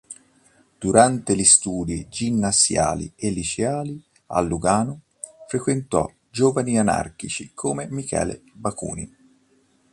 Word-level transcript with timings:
Durante 0.79 1.35
gli 1.35 1.43
studi 1.43 2.07
ginnasiali 2.09 3.13
e 3.15 3.29
liceali 3.29 4.01
a 4.29 4.39
Lugano, 4.41 5.01
frequentò 5.47 6.11
giovani 6.31 6.79
anarchici 6.79 7.51
come 7.53 7.87
Michele 7.87 8.41
Bakunin. 8.51 9.15